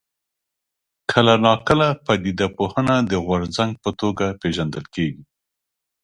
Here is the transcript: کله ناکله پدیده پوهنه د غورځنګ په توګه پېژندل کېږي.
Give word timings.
کله 1.11 1.33
ناکله 1.45 1.87
پدیده 2.05 2.47
پوهنه 2.57 2.95
د 3.11 3.13
غورځنګ 3.25 3.71
په 3.83 3.89
توګه 4.01 4.25
پېژندل 4.41 4.85
کېږي. 4.95 5.23